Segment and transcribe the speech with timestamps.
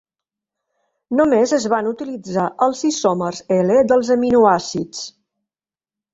[1.19, 5.05] Només es van utilitzar els isòmers L dels aminoàcids.